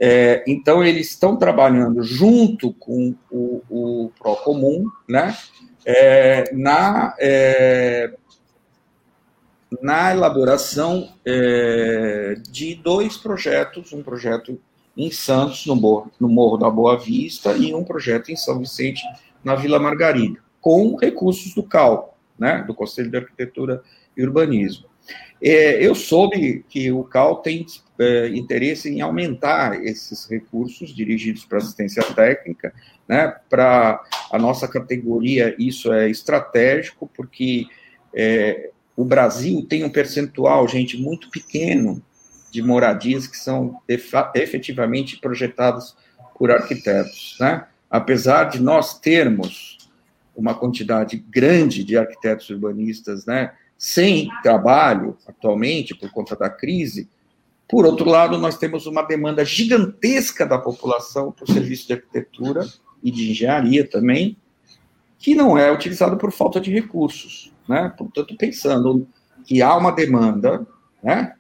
É, 0.02 0.44
então, 0.48 0.84
eles 0.84 1.10
estão 1.10 1.36
trabalhando 1.36 2.02
junto 2.02 2.74
com 2.74 3.14
o, 3.30 3.62
o 3.70 4.12
Procomum, 4.18 4.86
né? 5.08 5.36
É, 5.86 6.52
na, 6.54 7.16
é, 7.20 8.14
na 9.82 10.12
elaboração 10.12 11.14
é, 11.26 12.36
de 12.50 12.76
dois 12.76 13.18
projetos, 13.18 13.94
um 13.94 14.02
projeto 14.02 14.60
em 14.98 15.12
Santos, 15.12 15.66
no 15.66 15.76
Morro, 15.76 16.12
no 16.20 16.28
Morro 16.28 16.58
da 16.58 16.70
Boa 16.70 16.98
Vista, 16.98 17.54
e 17.54 17.74
um 17.74 17.84
projeto 17.84 18.32
em 18.32 18.36
São 18.36 18.60
Vicente, 18.60 19.02
na 19.44 19.56
Vila 19.56 19.80
Margarida, 19.80 20.40
com 20.60 20.96
recursos 20.96 21.54
do 21.54 21.64
CAL, 21.64 22.18
né, 22.38 22.64
do 22.68 22.74
Conselho 22.74 23.10
de 23.10 23.18
Arquitetura 23.18 23.82
e 24.18 24.24
Urbanismo. 24.24 24.90
É, 25.42 25.86
eu 25.86 25.96
soube 25.96 26.66
que 26.68 26.92
o 26.92 27.04
CAL 27.04 27.38
tem 27.38 27.66
é, 27.98 28.28
interesse 28.30 28.90
em 28.90 29.00
aumentar 29.00 29.82
esses 29.86 30.30
recursos 30.30 30.94
dirigidos 30.94 31.46
para 31.46 31.60
assistência 31.60 32.04
técnica, 32.04 32.74
né, 33.08 33.34
para 33.50 34.04
a 34.32 34.38
nossa 34.38 34.68
categoria 34.68 35.56
isso 35.58 35.94
é 35.94 36.10
estratégico, 36.10 37.10
porque 37.16 37.68
é, 38.14 38.72
o 39.00 39.06
Brasil 39.06 39.65
tem 39.65 39.86
um 39.86 39.89
percentual, 39.89 40.68
gente, 40.68 40.98
muito 40.98 41.29
pequeno 41.29 42.03
de 42.51 42.62
moradias 42.62 43.27
que 43.27 43.38
são 43.38 43.79
efetivamente 43.88 45.18
projetadas 45.22 45.96
por 46.38 46.51
arquitetos, 46.51 47.38
né? 47.39 47.65
Apesar 47.89 48.50
de 48.50 48.62
nós 48.62 49.00
termos 49.00 49.77
uma 50.36 50.53
quantidade 50.53 51.15
grande 51.15 51.82
de 51.82 51.98
arquitetos 51.98 52.50
urbanistas, 52.50 53.25
né, 53.25 53.53
sem 53.77 54.27
trabalho 54.44 55.18
atualmente 55.25 55.96
por 55.96 56.12
conta 56.12 56.36
da 56.36 56.50
crise, 56.50 57.10
por 57.70 57.86
outro 57.86 58.10
lado, 58.10 58.38
nós 58.38 58.58
temos 58.58 58.86
uma 58.86 59.03
demanda 59.03 59.46
gigantesca 59.46 60.46
da 60.46 60.58
população 60.58 61.32
por 61.32 61.48
serviço 61.48 61.88
de 61.88 61.94
arquitetura 61.94 62.68
e 63.01 63.10
de 63.12 63.32
engenharia 63.32 63.88
também, 63.88 64.36
que 65.18 65.36
não 65.36 65.58
é 65.58 65.72
utilizado 65.72 66.18
por 66.18 66.34
falta 66.34 66.60
de 66.60 66.70
recursos. 66.70 67.53
Né? 67.70 67.94
Portanto, 67.96 68.36
pensando 68.36 69.08
que 69.46 69.62
há 69.62 69.78
uma 69.78 69.92
demanda 69.92 70.68
né? 71.04 71.34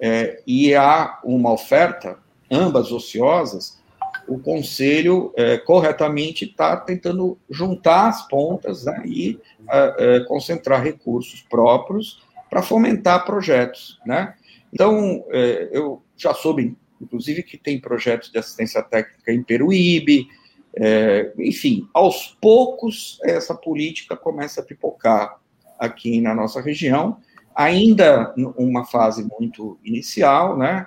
É, 0.00 0.42
e 0.46 0.74
há 0.74 1.18
uma 1.24 1.52
oferta, 1.52 2.18
ambas 2.50 2.92
ociosas, 2.92 3.78
o 4.26 4.38
Conselho 4.38 5.32
é, 5.36 5.56
corretamente 5.56 6.44
está 6.44 6.76
tentando 6.76 7.38
juntar 7.48 8.08
as 8.08 8.28
pontas 8.28 8.84
né, 8.84 9.02
e 9.06 9.40
é, 9.70 9.94
é, 9.98 10.20
concentrar 10.20 10.82
recursos 10.82 11.40
próprios 11.48 12.22
para 12.50 12.62
fomentar 12.62 13.24
projetos. 13.24 13.98
Né? 14.04 14.34
Então, 14.72 15.24
é, 15.30 15.70
eu 15.72 16.02
já 16.16 16.34
soube, 16.34 16.76
inclusive, 17.00 17.42
que 17.42 17.56
tem 17.56 17.80
projetos 17.80 18.30
de 18.30 18.38
assistência 18.38 18.82
técnica 18.82 19.32
em 19.32 19.42
Peruíbe, 19.42 20.28
é, 20.76 21.32
enfim, 21.38 21.88
aos 21.92 22.36
poucos 22.40 23.18
essa 23.24 23.54
política 23.54 24.16
começa 24.16 24.60
a 24.60 24.64
pipocar 24.64 25.38
aqui 25.78 26.20
na 26.20 26.34
nossa 26.34 26.60
região, 26.60 27.18
ainda 27.54 28.34
uma 28.56 28.84
fase 28.84 29.28
muito 29.38 29.78
inicial, 29.84 30.56
né? 30.56 30.86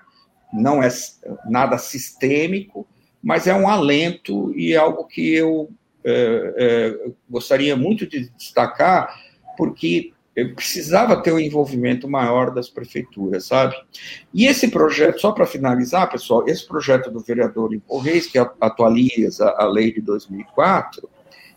não 0.51 0.83
é 0.83 0.89
nada 1.50 1.77
sistêmico, 1.77 2.88
mas 3.24 3.48
é 3.48 3.53
um 3.53 3.67
alento 3.67 4.53
e 4.55 4.74
é 4.74 4.77
algo 4.77 5.05
que 5.05 5.33
eu 5.33 5.69
é, 6.03 6.53
é, 6.57 7.12
gostaria 7.29 7.75
muito 7.75 8.07
de 8.07 8.29
destacar, 8.31 9.15
porque 9.57 10.12
precisava 10.55 11.21
ter 11.21 11.31
um 11.33 11.39
envolvimento 11.39 12.10
maior 12.10 12.51
das 12.51 12.69
prefeituras, 12.69 13.45
sabe? 13.45 13.75
E 14.33 14.45
esse 14.45 14.69
projeto, 14.69 15.19
só 15.19 15.31
para 15.31 15.45
finalizar, 15.45 16.10
pessoal, 16.10 16.48
esse 16.48 16.65
projeto 16.65 17.12
do 17.12 17.19
vereador 17.19 17.71
Lincoln 17.71 18.00
Reis, 18.00 18.27
que 18.27 18.39
atualiza 18.39 19.50
a 19.57 19.65
lei 19.65 19.91
de 19.91 20.01
2004, 20.01 21.07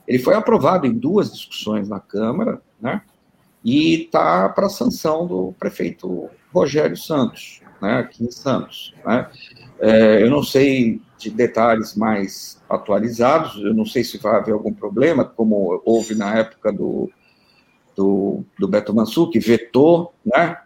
ele 0.07 0.19
foi 0.19 0.35
aprovado 0.35 0.87
em 0.87 0.93
duas 0.93 1.33
discussões 1.33 1.89
na 1.89 2.01
Câmara, 2.01 2.61
né? 2.81 3.01
E 3.65 4.05
está 4.05 4.49
para 4.49 4.69
sanção 4.69 5.27
do 5.27 5.55
prefeito 5.59 6.29
Rogério 6.53 6.97
Santos, 6.97 7.63
né? 7.81 8.01
Aqui 8.01 8.25
em 8.25 8.31
Santos, 8.31 8.95
né? 9.05 9.29
É, 9.81 10.23
eu 10.23 10.31
não 10.31 10.43
sei 10.43 11.01
de 11.19 11.31
detalhes 11.31 11.97
mais 11.97 12.63
atualizados, 12.69 13.57
eu 13.57 13.73
não 13.73 13.87
sei 13.87 14.05
se 14.05 14.19
vai 14.19 14.37
haver 14.37 14.53
algum 14.53 14.73
problema, 14.73 15.25
como 15.25 15.81
houve 15.85 16.15
na 16.15 16.37
época 16.37 16.73
do 16.73 17.11
do, 17.97 18.45
do 18.59 18.69
Beto 18.69 18.95
Mansur, 18.95 19.31
que 19.31 19.39
vetou, 19.39 20.13
né? 20.25 20.59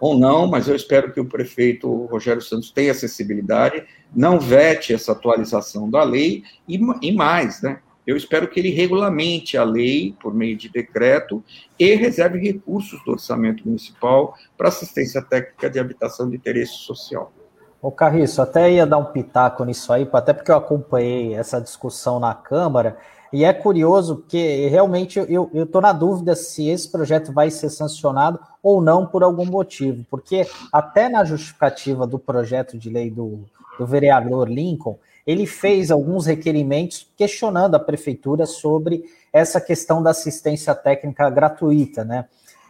Ou 0.00 0.18
não, 0.18 0.48
mas 0.48 0.66
eu 0.66 0.74
espero 0.74 1.12
que 1.12 1.20
o 1.20 1.24
prefeito 1.24 2.06
Rogério 2.06 2.42
Santos 2.42 2.70
tenha 2.70 2.90
acessibilidade, 2.90 3.84
não 4.14 4.40
vete 4.40 4.92
essa 4.92 5.12
atualização 5.12 5.88
da 5.88 6.02
lei 6.02 6.42
e, 6.66 6.80
e 7.00 7.12
mais, 7.12 7.62
né? 7.62 7.80
Eu 8.06 8.16
espero 8.16 8.48
que 8.48 8.58
ele 8.58 8.70
regulamente 8.70 9.56
a 9.56 9.64
lei 9.64 10.14
por 10.20 10.34
meio 10.34 10.56
de 10.56 10.68
decreto 10.68 11.42
e 11.78 11.94
reserve 11.94 12.38
recursos 12.38 13.02
do 13.04 13.12
orçamento 13.12 13.66
municipal 13.66 14.34
para 14.56 14.68
assistência 14.68 15.22
técnica 15.22 15.70
de 15.70 15.78
habitação 15.78 16.28
de 16.28 16.36
interesse 16.36 16.74
social. 16.78 17.32
Ô 17.80 17.90
Carriço, 17.90 18.40
até 18.40 18.70
ia 18.70 18.86
dar 18.86 18.98
um 18.98 19.06
pitaco 19.06 19.64
nisso 19.64 19.92
aí, 19.92 20.08
até 20.12 20.32
porque 20.32 20.50
eu 20.50 20.56
acompanhei 20.56 21.34
essa 21.34 21.60
discussão 21.60 22.20
na 22.20 22.32
Câmara 22.32 22.96
e 23.32 23.44
é 23.44 23.52
curioso 23.52 24.16
porque 24.16 24.68
realmente 24.68 25.18
eu 25.18 25.50
estou 25.52 25.80
na 25.80 25.92
dúvida 25.92 26.36
se 26.36 26.68
esse 26.68 26.90
projeto 26.90 27.32
vai 27.32 27.50
ser 27.50 27.70
sancionado 27.70 28.38
ou 28.62 28.80
não 28.80 29.06
por 29.06 29.24
algum 29.24 29.46
motivo, 29.46 30.04
porque 30.10 30.46
até 30.72 31.08
na 31.08 31.24
justificativa 31.24 32.06
do 32.06 32.18
projeto 32.18 32.78
de 32.78 32.90
lei 32.90 33.10
do, 33.10 33.40
do 33.78 33.86
vereador 33.86 34.48
Lincoln, 34.48 34.98
ele 35.26 35.46
fez 35.46 35.90
alguns 35.90 36.26
requerimentos 36.26 37.06
questionando 37.16 37.74
a 37.74 37.80
prefeitura 37.80 38.46
sobre 38.46 39.04
essa 39.32 39.60
questão 39.60 40.02
da 40.02 40.10
assistência 40.10 40.74
técnica 40.74 41.28
gratuita, 41.30 42.04
né? 42.04 42.26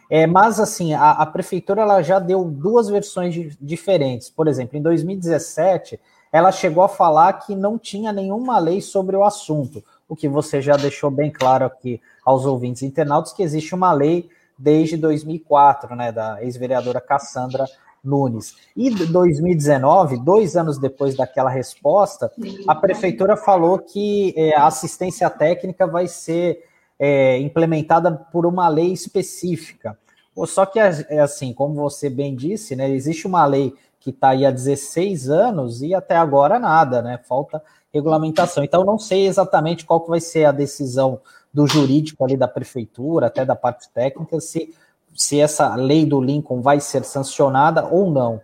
É, 0.09 0.27
mas 0.27 0.59
assim, 0.59 0.93
a, 0.93 1.11
a, 1.11 1.25
prefeitura 1.25 1.81
ela 1.81 2.01
já 2.01 2.19
deu 2.19 2.43
duas 2.43 2.89
versões 2.89 3.33
de, 3.33 3.57
diferentes. 3.59 4.29
Por 4.29 4.47
exemplo, 4.47 4.77
em 4.77 4.81
2017, 4.81 5.99
ela 6.31 6.51
chegou 6.51 6.83
a 6.83 6.89
falar 6.89 7.33
que 7.33 7.55
não 7.55 7.79
tinha 7.79 8.11
nenhuma 8.11 8.59
lei 8.59 8.81
sobre 8.81 9.15
o 9.15 9.23
assunto 9.23 9.83
o 10.13 10.15
que 10.15 10.27
você 10.27 10.61
já 10.61 10.75
deixou 10.77 11.09
bem 11.09 11.31
claro 11.31 11.65
aqui 11.65 11.99
aos 12.23 12.45
ouvintes 12.45 12.83
internautas, 12.83 13.33
que 13.33 13.41
existe 13.41 13.73
uma 13.73 13.91
lei 13.91 14.29
desde 14.57 14.95
2004, 14.95 15.95
né, 15.95 16.11
da 16.11 16.43
ex-vereadora 16.43 17.01
Cassandra 17.01 17.65
Nunes. 18.03 18.55
E 18.75 18.89
2019, 18.89 20.17
dois 20.17 20.57
anos 20.57 20.77
depois 20.77 21.15
daquela 21.15 21.49
resposta, 21.49 22.31
a 22.67 22.75
prefeitura 22.75 23.37
falou 23.37 23.79
que 23.79 24.33
é, 24.35 24.55
a 24.55 24.67
assistência 24.67 25.29
técnica 25.29 25.87
vai 25.87 26.07
ser 26.07 26.63
é, 26.99 27.37
implementada 27.39 28.11
por 28.11 28.45
uma 28.45 28.67
lei 28.67 28.91
específica. 28.91 29.97
Só 30.45 30.65
que, 30.65 30.79
é 30.79 31.19
assim, 31.19 31.53
como 31.53 31.75
você 31.75 32.09
bem 32.09 32.35
disse, 32.35 32.75
né, 32.75 32.89
existe 32.89 33.27
uma 33.27 33.45
lei 33.45 33.73
que 33.99 34.09
está 34.09 34.29
aí 34.29 34.45
há 34.45 34.51
16 34.51 35.29
anos 35.29 35.81
e 35.81 35.93
até 35.93 36.17
agora 36.17 36.59
nada, 36.59 37.01
né? 37.01 37.19
Falta 37.23 37.63
regulamentação. 37.93 38.63
Então, 38.63 38.83
não 38.83 38.99
sei 38.99 39.27
exatamente 39.27 39.85
qual 39.85 40.01
que 40.01 40.09
vai 40.09 40.19
ser 40.19 40.45
a 40.45 40.51
decisão 40.51 41.21
do 41.53 41.67
jurídico 41.67 42.23
ali 42.25 42.35
da 42.35 42.47
prefeitura, 42.47 43.27
até 43.27 43.45
da 43.45 43.55
parte 43.55 43.87
técnica, 43.91 44.41
se, 44.41 44.73
se 45.15 45.39
essa 45.39 45.75
lei 45.75 46.05
do 46.05 46.21
Lincoln 46.21 46.61
vai 46.61 46.79
ser 46.79 47.03
sancionada 47.03 47.85
ou 47.85 48.11
não. 48.11 48.41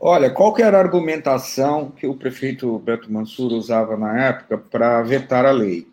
Olha, 0.00 0.30
qual 0.30 0.56
era 0.58 0.76
a 0.76 0.80
argumentação 0.80 1.90
que 1.90 2.06
o 2.06 2.14
prefeito 2.14 2.78
Beto 2.78 3.12
Mansur 3.12 3.52
usava 3.52 3.96
na 3.96 4.26
época 4.26 4.58
para 4.58 5.02
vetar 5.02 5.44
a 5.44 5.50
lei? 5.50 5.86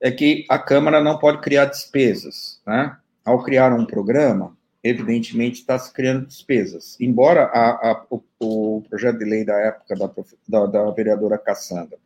É 0.00 0.10
que 0.10 0.44
a 0.48 0.58
Câmara 0.58 1.00
não 1.00 1.18
pode 1.18 1.40
criar 1.40 1.64
despesas, 1.64 2.60
né? 2.66 2.96
ao 3.26 3.42
criar 3.42 3.72
um 3.72 3.84
programa, 3.84 4.56
evidentemente 4.84 5.60
está 5.60 5.76
se 5.76 5.92
criando 5.92 6.26
despesas. 6.26 6.96
Embora 7.00 7.44
a, 7.46 7.90
a, 7.90 8.04
o, 8.08 8.22
o, 8.38 8.82
projeto 8.88 9.18
de 9.18 9.24
lei 9.24 9.44
da 9.44 9.58
época 9.58 9.96
da, 9.96 10.10
da, 10.46 10.66
da 10.66 10.90
vereadora 10.92 11.36
Cassandra, 11.36 11.98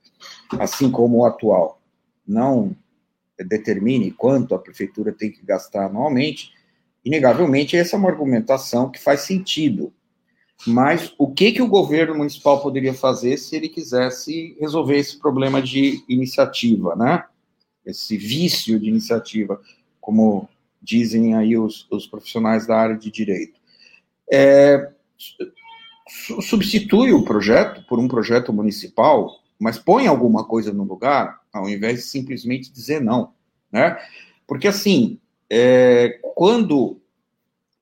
assim 0.58 0.90
como 0.90 1.18
o 1.18 1.26
atual, 1.26 1.78
não 2.26 2.74
determine 3.44 4.10
quanto 4.10 4.54
a 4.54 4.58
prefeitura 4.58 5.12
tem 5.12 5.30
que 5.30 5.44
gastar 5.44 5.86
anualmente, 5.86 6.52
inegavelmente 7.04 7.76
essa 7.76 7.96
é 7.96 7.98
uma 7.98 8.10
argumentação 8.10 8.90
que 8.90 9.00
faz 9.00 9.20
sentido. 9.20 9.92
Mas 10.66 11.14
o 11.16 11.32
que, 11.32 11.52
que 11.52 11.62
o 11.62 11.68
governo 11.68 12.16
municipal 12.16 12.60
poderia 12.60 12.92
fazer 12.92 13.38
se 13.38 13.56
ele 13.56 13.68
quisesse 13.68 14.56
resolver 14.60 14.98
esse 14.98 15.18
problema 15.18 15.62
de 15.62 16.04
iniciativa, 16.06 16.94
né? 16.94 17.24
Esse 17.84 18.16
vício 18.16 18.78
de 18.78 18.88
iniciativa, 18.88 19.58
como 20.00 20.48
dizem 20.82 21.34
aí 21.34 21.56
os, 21.56 21.86
os 21.90 22.06
profissionais 22.06 22.66
da 22.66 22.76
área 22.76 22.96
de 22.96 23.10
direito. 23.10 23.58
É, 24.30 24.90
substitui 26.42 27.12
o 27.12 27.24
projeto 27.24 27.84
por 27.88 27.98
um 27.98 28.08
projeto 28.08 28.52
municipal, 28.52 29.40
mas 29.60 29.78
põe 29.78 30.06
alguma 30.06 30.44
coisa 30.44 30.72
no 30.72 30.84
lugar, 30.84 31.40
ao 31.52 31.68
invés 31.68 31.96
de 31.96 32.02
simplesmente 32.02 32.72
dizer 32.72 33.00
não, 33.00 33.34
né? 33.70 33.98
Porque 34.46 34.66
assim, 34.66 35.20
é, 35.50 36.18
quando 36.34 37.00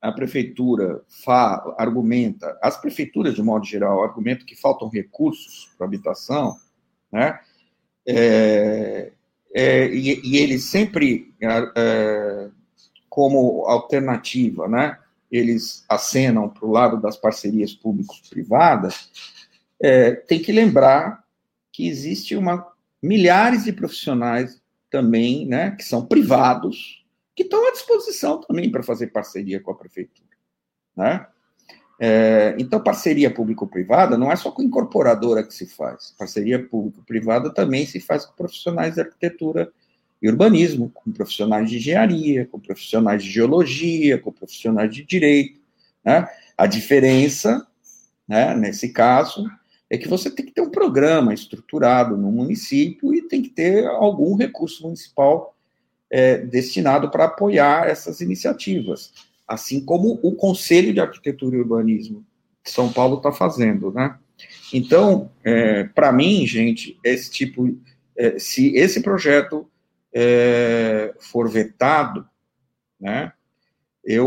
a 0.03 0.11
prefeitura 0.11 1.03
fa, 1.09 1.75
argumenta, 1.79 2.59
as 2.61 2.77
prefeituras 2.77 3.35
de 3.35 3.43
modo 3.43 3.65
geral 3.65 4.03
argumentam 4.03 4.45
que 4.45 4.57
faltam 4.57 4.89
recursos 4.89 5.71
para 5.79 5.87
habitação, 5.87 6.57
né? 7.13 7.39
É, 8.07 9.13
é, 9.55 9.87
e, 9.89 10.21
e 10.25 10.37
eles 10.39 10.65
sempre 10.65 11.33
é, 11.41 12.49
como 13.09 13.67
alternativa, 13.67 14.67
né? 14.67 14.99
Eles 15.31 15.85
acenam 15.89 16.49
para 16.49 16.67
o 16.67 16.71
lado 16.71 17.01
das 17.01 17.17
parcerias 17.17 17.73
públicos-privadas. 17.73 19.11
É, 19.81 20.13
tem 20.13 20.41
que 20.41 20.51
lembrar 20.51 21.23
que 21.79 21.87
existe 21.87 22.35
uma 22.35 22.67
milhares 23.01 23.63
de 23.63 23.73
profissionais 23.73 24.61
também, 24.91 25.47
né, 25.47 25.71
que 25.71 25.85
são 25.85 26.05
privados, 26.05 27.07
que 27.37 27.45
estão 27.45 27.69
à 27.69 27.71
disposição 27.71 28.41
também 28.41 28.69
para 28.69 28.83
fazer 28.83 29.07
parceria 29.13 29.61
com 29.61 29.71
a 29.71 29.77
prefeitura, 29.77 30.27
né? 30.97 31.25
É, 32.01 32.57
então, 32.59 32.83
parceria 32.83 33.33
público-privada 33.33 34.19
não 34.19 34.31
é 34.31 34.35
só 34.35 34.51
com 34.51 34.63
incorporadora 34.63 35.45
que 35.45 35.55
se 35.55 35.67
faz. 35.67 36.15
Parceria 36.19 36.65
público-privada 36.65 37.53
também 37.53 37.87
se 37.87 38.01
faz 38.01 38.25
com 38.25 38.35
profissionais 38.35 38.95
de 38.95 39.01
arquitetura 39.01 39.73
e 40.21 40.29
urbanismo, 40.29 40.91
com 40.91 41.13
profissionais 41.13 41.71
de 41.71 41.77
engenharia, 41.77 42.47
com 42.47 42.59
profissionais 42.59 43.23
de 43.23 43.31
geologia, 43.31 44.19
com 44.19 44.33
profissionais 44.33 44.93
de 44.93 45.05
direito. 45.05 45.61
Né? 46.05 46.29
A 46.57 46.67
diferença, 46.67 47.67
né, 48.29 48.55
nesse 48.55 48.91
caso, 48.91 49.49
é 49.91 49.97
que 49.97 50.09
você 50.09 50.31
tem 50.31 50.45
que 50.45 50.53
ter 50.53 50.61
um 50.61 50.71
programa 50.71 51.33
estruturado 51.33 52.17
no 52.17 52.31
município 52.31 53.15
e 53.15 53.23
tem 53.23 53.43
que 53.43 53.49
ter 53.49 53.87
algum 53.87 54.35
recurso 54.35 54.83
municipal 54.85 55.57
é, 56.11 56.39
destinado 56.39 57.11
para 57.11 57.25
apoiar 57.25 57.89
essas 57.89 58.21
iniciativas, 58.21 59.13
assim 59.47 59.85
como 59.85 60.19
o 60.23 60.35
Conselho 60.35 60.93
de 60.93 61.01
Arquitetura 61.01 61.57
e 61.57 61.61
Urbanismo 61.61 62.25
de 62.65 62.71
São 62.71 62.93
Paulo 62.93 63.17
está 63.17 63.33
fazendo, 63.33 63.93
né? 63.93 64.19
Então, 64.73 65.31
é, 65.43 65.85
para 65.85 66.13
mim, 66.13 66.47
gente, 66.47 66.99
esse 67.03 67.31
tipo, 67.31 67.77
é, 68.17 68.39
se 68.39 68.77
esse 68.77 69.01
projeto 69.01 69.69
é, 70.13 71.15
for 71.19 71.49
vetado, 71.49 72.27
né, 73.01 73.33
eu 74.05 74.27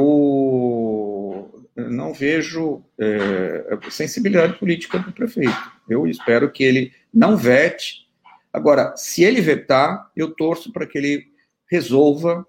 não 1.76 2.14
vejo 2.14 2.84
é, 2.98 3.78
sensibilidade 3.90 4.58
política 4.58 5.00
do 5.00 5.12
prefeito. 5.12 5.72
Eu 5.90 6.08
espero 6.08 6.52
que 6.52 6.64
ele 6.64 6.94
não 7.14 7.38
vete. 7.38 8.08
Agora, 8.52 8.96
se 8.98 9.24
ele 9.24 9.42
vetar, 9.42 10.12
eu 10.16 10.32
torço 10.32 10.72
para 10.72 10.86
que 10.86 10.98
ele 10.98 11.28
resolva 11.70 12.46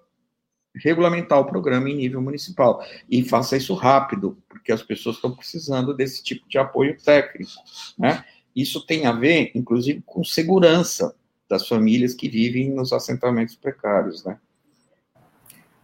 regulamentar 0.75 1.38
o 1.38 1.45
programa 1.45 1.88
em 1.88 1.97
nível 1.97 2.21
municipal 2.21 2.85
e 3.09 3.23
faça 3.23 3.57
isso 3.57 3.75
rápido, 3.75 4.38
porque 4.49 4.73
as 4.73 4.83
pessoas 4.83 5.16
estão 5.16 5.35
precisando 5.35 5.94
desse 5.94 6.23
tipo 6.23 6.49
de 6.49 6.59
apoio 6.59 6.96
técnico, 6.96 7.53
né? 7.99 8.25
Isso 8.57 8.85
tem 8.85 9.07
a 9.07 9.12
ver, 9.12 9.51
inclusive, 9.55 10.03
com 10.05 10.25
segurança, 10.25 11.14
das 11.53 11.68
famílias 11.68 12.14
que 12.14 12.31
vivem 12.31 12.70
nos 12.70 12.94
assentamentos 12.94 13.55
precários, 13.55 14.25
né? 14.25 14.38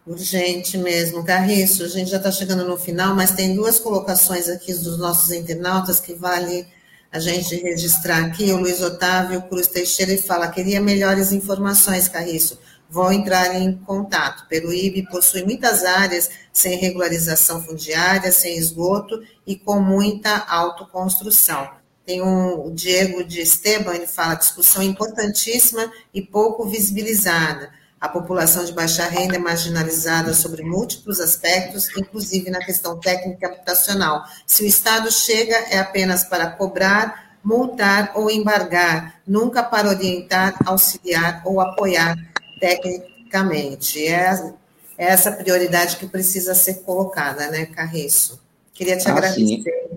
Urgente 0.09 0.75
mesmo, 0.75 1.23
Carriço. 1.23 1.83
A 1.83 1.87
gente 1.87 2.09
já 2.09 2.17
está 2.17 2.31
chegando 2.31 2.65
no 2.65 2.75
final, 2.75 3.13
mas 3.13 3.29
tem 3.29 3.55
duas 3.55 3.77
colocações 3.77 4.49
aqui 4.49 4.73
dos 4.73 4.97
nossos 4.97 5.31
internautas 5.31 5.99
que 5.99 6.15
vale 6.15 6.65
a 7.11 7.19
gente 7.19 7.55
registrar 7.57 8.25
aqui. 8.25 8.51
O 8.51 8.57
Luiz 8.57 8.81
Otávio 8.81 9.43
Cruz 9.43 9.67
Teixeira 9.67 10.19
fala: 10.19 10.47
queria 10.47 10.81
melhores 10.81 11.31
informações, 11.31 12.07
Carriço. 12.07 12.59
Vou 12.89 13.13
entrar 13.13 13.53
em 13.53 13.77
contato. 13.85 14.47
Peruíbe 14.49 15.07
possui 15.11 15.43
muitas 15.43 15.83
áreas 15.83 16.31
sem 16.51 16.75
regularização 16.75 17.63
fundiária, 17.63 18.31
sem 18.31 18.57
esgoto 18.57 19.21
e 19.45 19.55
com 19.55 19.79
muita 19.79 20.35
autoconstrução. 20.47 21.69
Tem 22.03 22.19
um, 22.23 22.65
o 22.65 22.71
Diego 22.71 23.23
de 23.23 23.41
Esteban, 23.41 23.93
ele 23.93 24.07
fala 24.07 24.33
discussão 24.33 24.81
importantíssima 24.81 25.93
e 26.11 26.19
pouco 26.19 26.65
visibilizada. 26.65 27.77
A 27.99 28.07
população 28.07 28.63
de 28.63 28.71
baixa 28.71 29.03
renda 29.03 29.35
é 29.35 29.39
marginalizada 29.39 30.33
sobre 30.33 30.63
múltiplos 30.63 31.19
aspectos, 31.19 31.89
inclusive 31.97 32.49
na 32.49 32.59
questão 32.59 32.97
técnica 32.97 33.47
habitacional. 33.47 34.23
Se 34.45 34.63
o 34.63 34.65
Estado 34.65 35.11
chega, 35.11 35.55
é 35.69 35.79
apenas 35.79 36.23
para 36.23 36.49
cobrar, 36.49 37.35
multar 37.43 38.13
ou 38.15 38.31
embargar, 38.31 39.19
nunca 39.27 39.61
para 39.61 39.89
orientar, 39.89 40.55
auxiliar 40.65 41.41
ou 41.45 41.59
apoiar 41.59 42.15
tecnicamente. 42.59 44.07
É, 44.07 44.53
é 44.97 45.05
essa 45.07 45.31
prioridade 45.31 45.97
que 45.97 46.07
precisa 46.07 46.55
ser 46.55 46.75
colocada, 46.83 47.49
né, 47.49 47.65
Carriço? 47.65 48.39
Queria 48.73 48.97
te 48.97 49.09
ah, 49.09 49.11
agradecer. 49.11 49.45
Sim. 49.45 49.88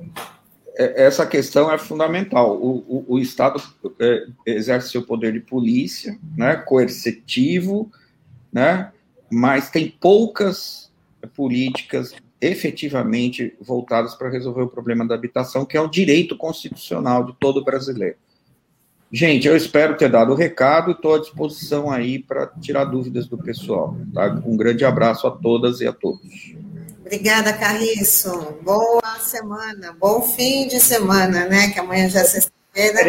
É, 0.77 1.05
essa 1.05 1.27
questão 1.27 1.71
é 1.71 1.79
fundamental. 1.79 2.57
O, 2.57 2.79
o, 2.89 3.15
o 3.15 3.19
Estado 3.19 3.63
é, 4.01 4.27
exerce 4.47 4.91
seu 4.91 5.03
poder 5.03 5.33
de 5.33 5.41
polícia, 5.41 6.19
né, 6.37 6.57
coercitivo, 6.57 7.91
né, 8.53 8.91
mas 9.31 9.71
tem 9.71 9.89
poucas 9.89 10.91
políticas 11.35 12.15
efetivamente 12.41 13.55
voltadas 13.61 14.15
para 14.15 14.29
resolver 14.29 14.63
o 14.63 14.69
problema 14.69 15.07
da 15.07 15.15
habitação, 15.15 15.65
que 15.65 15.77
é 15.77 15.81
um 15.81 15.89
direito 15.89 16.37
constitucional 16.37 17.25
de 17.25 17.35
todo 17.39 17.65
brasileiro. 17.65 18.17
Gente, 19.13 19.47
eu 19.47 19.55
espero 19.55 19.97
ter 19.97 20.11
dado 20.11 20.33
o 20.33 20.35
recado 20.35 20.91
e 20.91 20.95
estou 20.95 21.15
à 21.15 21.19
disposição 21.19 21.91
aí 21.91 22.19
para 22.19 22.47
tirar 22.47 22.87
dúvidas 22.87 23.29
do 23.29 23.37
pessoal. 23.37 23.95
Tá? 24.13 24.43
Um 24.45 24.57
grande 24.57 24.87
abraço 24.87 25.27
a 25.27 25.31
todas 25.31 25.83
e 25.83 25.87
a 25.87 25.93
todos. 25.93 26.57
Obrigada, 27.13 27.53
Carriço. 27.53 28.57
Boa 28.63 29.19
semana, 29.21 29.95
bom 30.01 30.23
fim 30.23 30.67
de 30.67 30.81
semana, 30.81 31.45
né? 31.47 31.69
Que 31.69 31.79
amanhã 31.79 32.09
já 32.09 32.21
é 32.21 32.25
sexta-feira. 32.25 33.05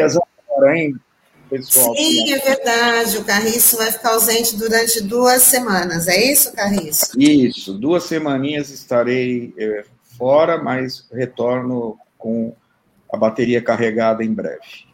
pessoal? 1.50 1.96
Sim, 1.96 2.34
é 2.34 2.38
verdade. 2.38 3.18
O 3.18 3.24
Carriço 3.24 3.78
vai 3.78 3.94
ficar 3.94 4.10
ausente 4.10 4.58
durante 4.58 5.02
duas 5.02 5.44
semanas. 5.44 6.10
É 6.10 6.22
isso, 6.22 6.52
Carriço? 6.54 7.18
Isso, 7.18 7.74
duas 7.76 8.04
semaninhas 8.04 8.72
estarei 8.72 9.54
é, 9.58 9.86
fora, 10.18 10.62
mas 10.62 11.08
retorno 11.10 11.98
com 12.18 12.54
a 13.10 13.16
bateria 13.16 13.62
carregada 13.62 14.22
em 14.22 14.34
breve. 14.34 14.86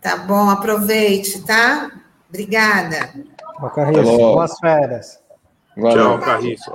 Tá 0.00 0.16
bom, 0.16 0.48
aproveite, 0.48 1.42
tá? 1.42 1.90
Obrigada. 2.30 3.12
Boa, 3.60 3.70
Carriço. 3.70 4.16
Boas 4.16 4.58
férias. 4.58 5.20
Valeu. 5.76 5.96
Tchau, 5.96 6.18
Carriço. 6.20 6.72